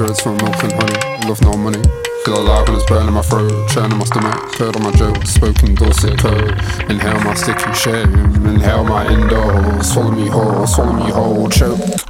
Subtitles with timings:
[0.00, 1.82] spirits from milk and honey, love no money.
[2.24, 5.74] Feel alive when it's burning my throat, churning my stomach, curd on my joke, spoken
[5.74, 6.52] Dorset code.
[6.88, 8.14] Inhale my sticky shame,
[8.46, 12.09] inhale my indoors, swallow me whole, swallow me whole, choke.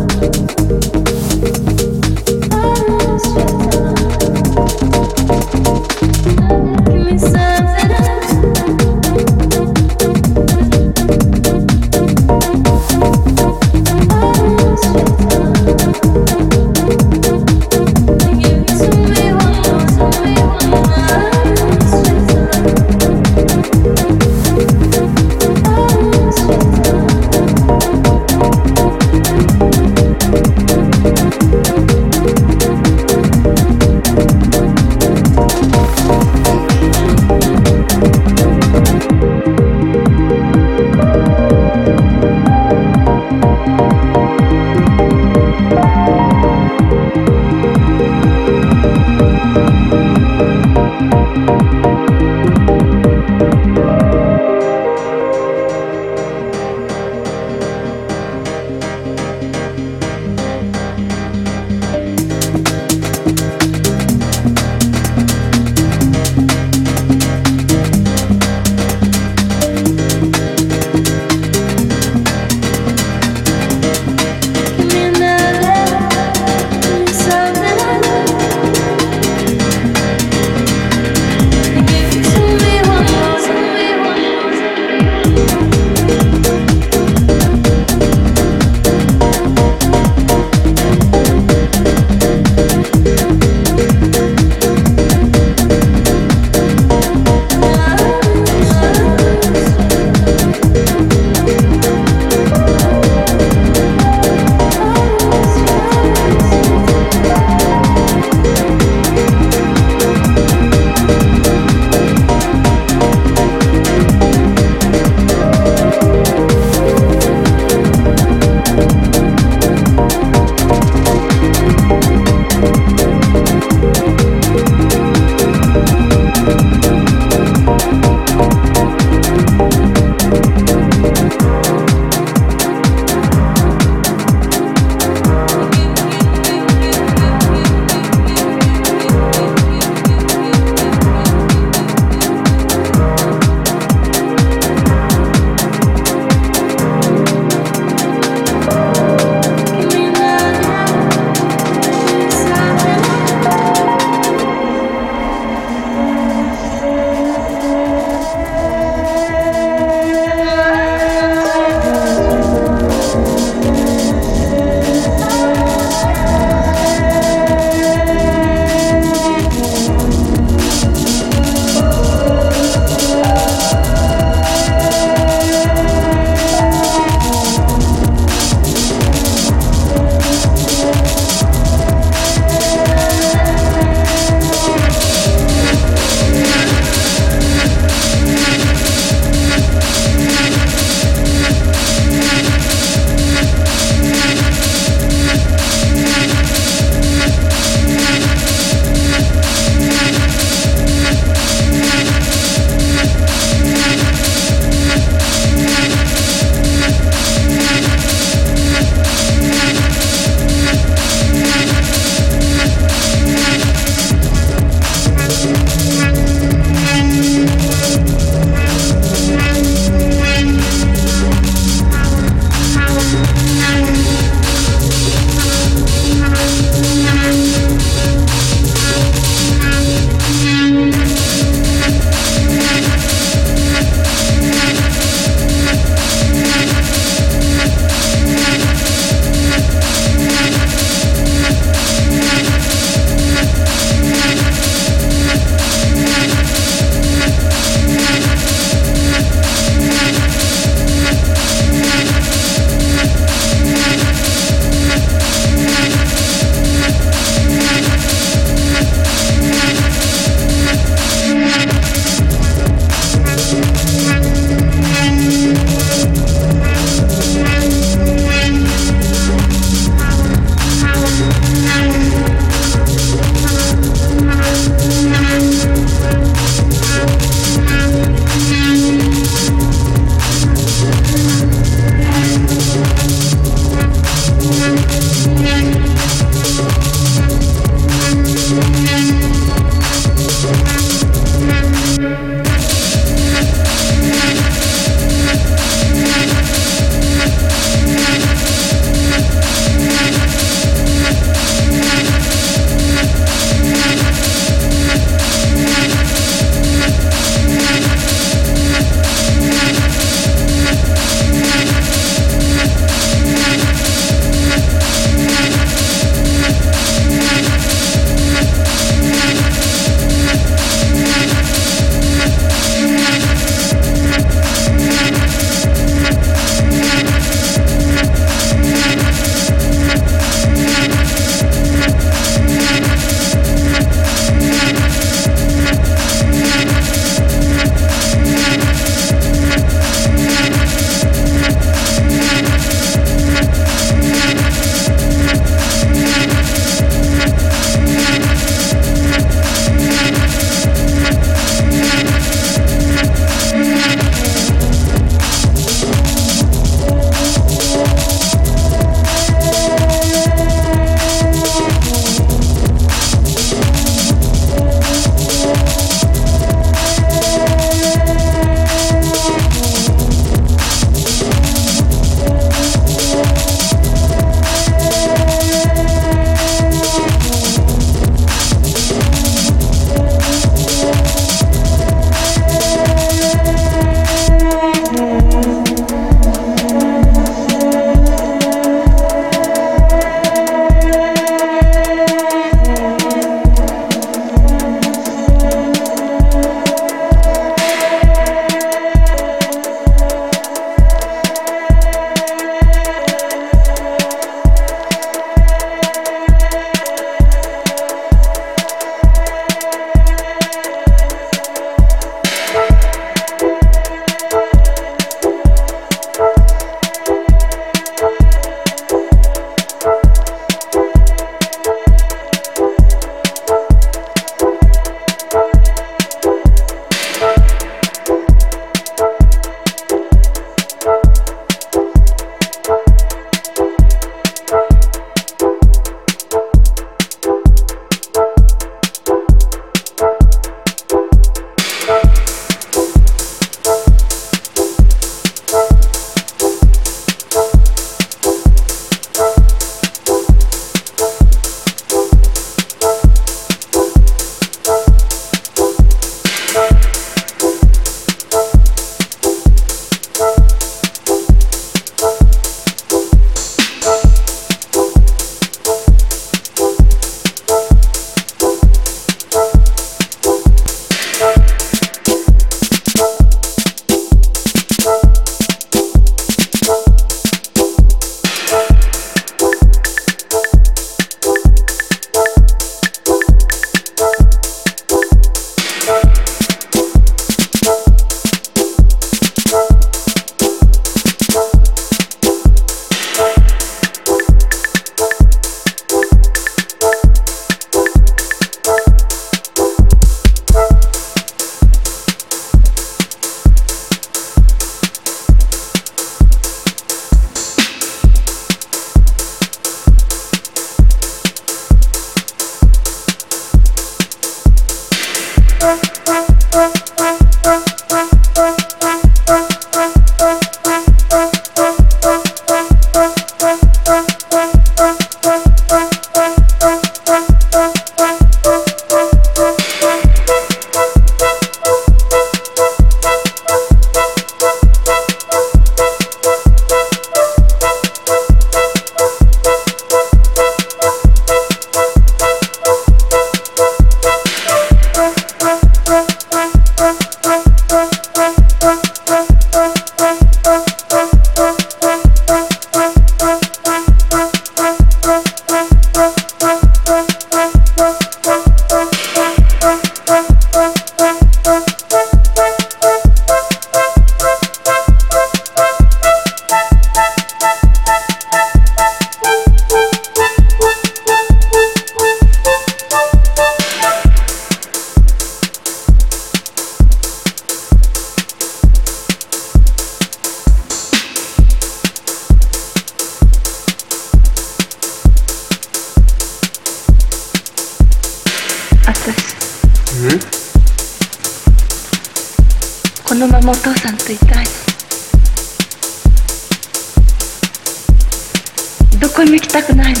[599.04, 600.00] どこにも行きたくないの。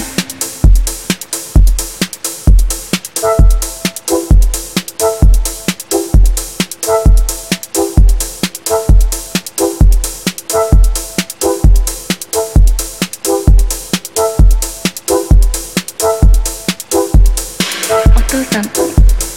[18.16, 18.80] お父さんと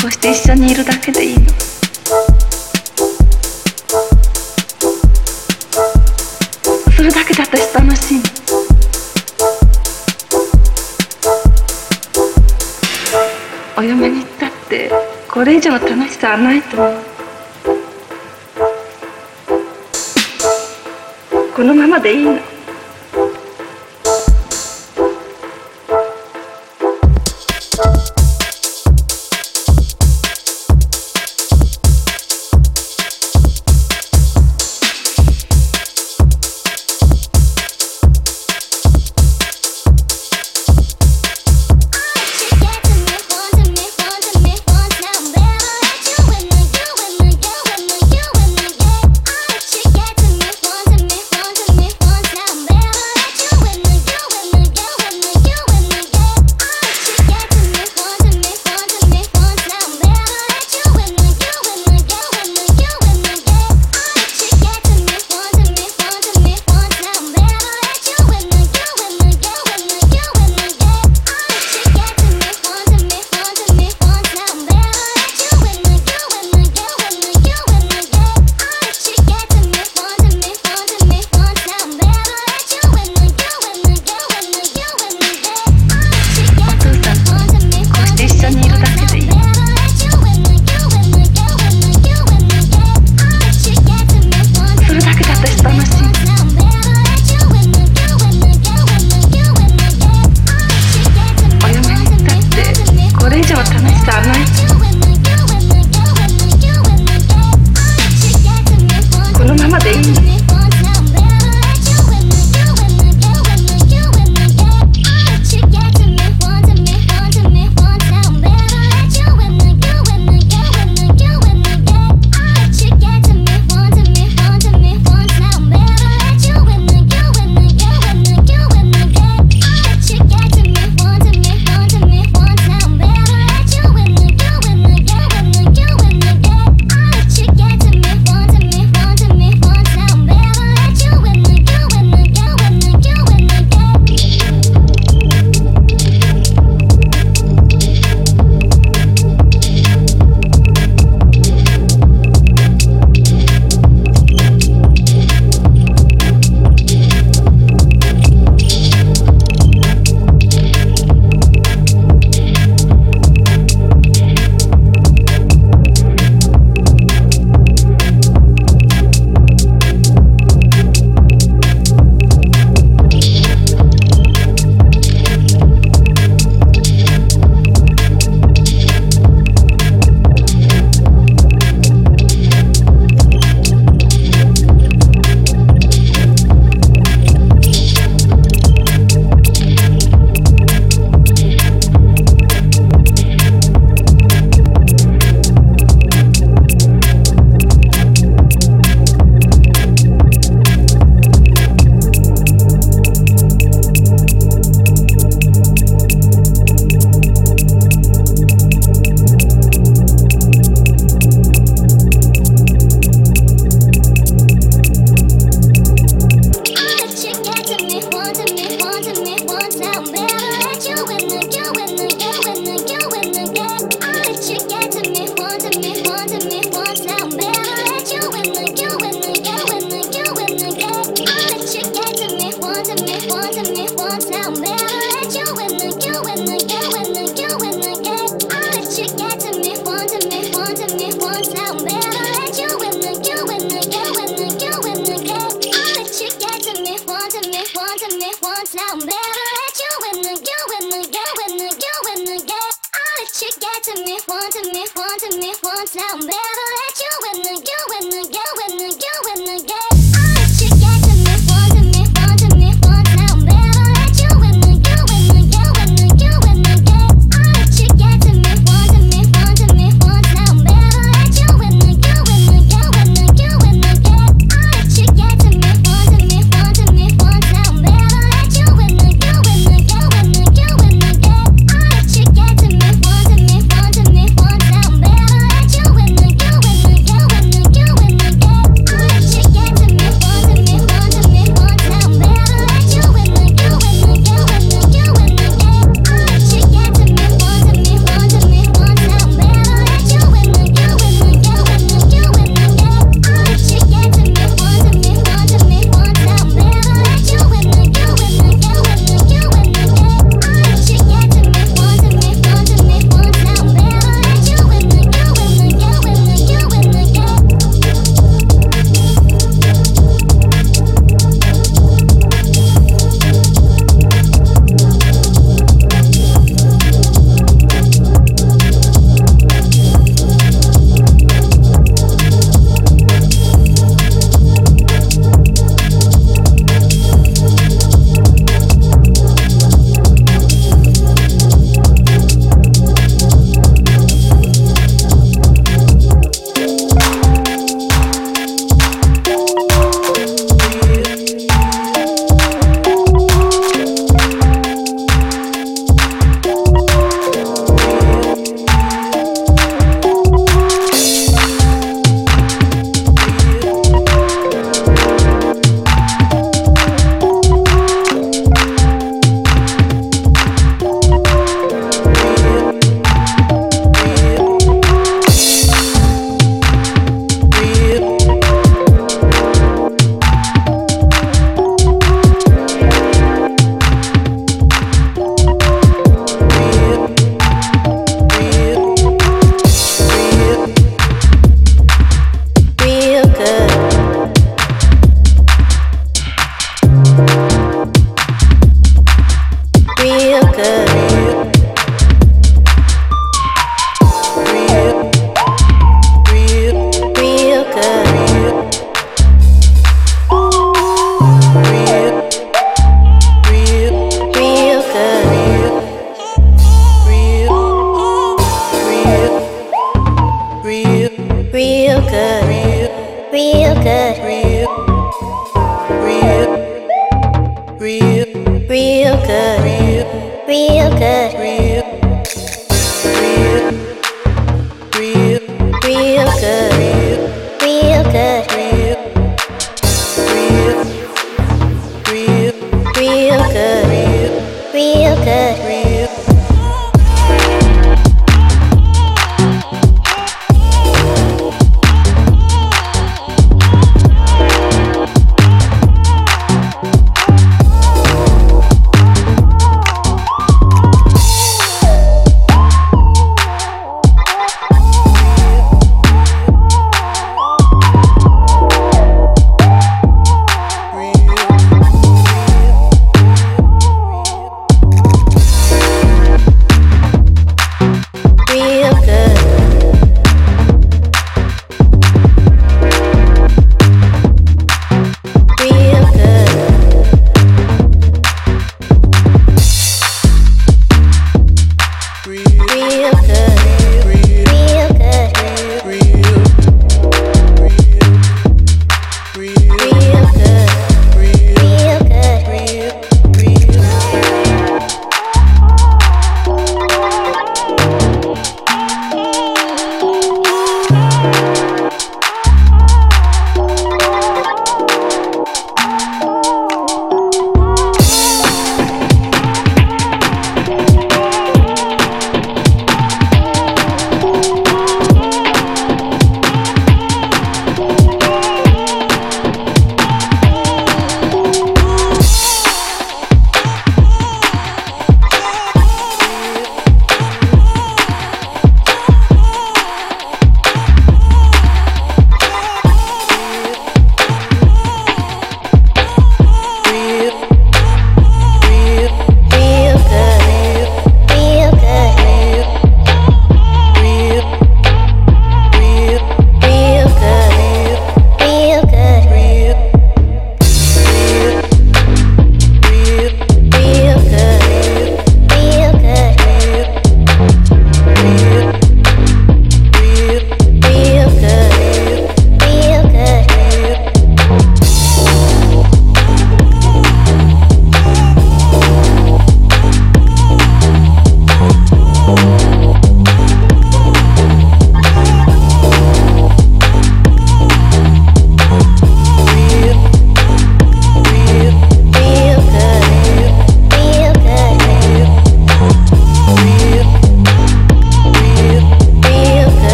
[0.00, 1.09] こうして一緒にいるだけ
[15.50, 16.76] れ以上の楽しさはないと。
[16.76, 16.94] 思う
[21.54, 22.49] このままでいいの。